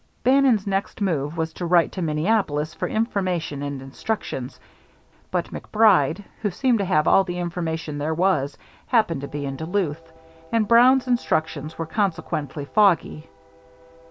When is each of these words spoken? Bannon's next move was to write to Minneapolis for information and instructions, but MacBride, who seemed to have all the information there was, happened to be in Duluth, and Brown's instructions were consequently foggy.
Bannon's 0.23 0.65
next 0.65 0.99
move 0.99 1.37
was 1.37 1.53
to 1.53 1.65
write 1.67 1.91
to 1.91 2.01
Minneapolis 2.01 2.73
for 2.73 2.87
information 2.87 3.61
and 3.61 3.83
instructions, 3.83 4.59
but 5.29 5.51
MacBride, 5.51 6.23
who 6.41 6.49
seemed 6.49 6.79
to 6.79 6.85
have 6.85 7.07
all 7.07 7.23
the 7.23 7.37
information 7.37 7.99
there 7.99 8.15
was, 8.15 8.57
happened 8.87 9.21
to 9.21 9.27
be 9.27 9.45
in 9.45 9.57
Duluth, 9.57 10.11
and 10.51 10.67
Brown's 10.67 11.07
instructions 11.07 11.77
were 11.77 11.85
consequently 11.85 12.65
foggy. 12.65 13.29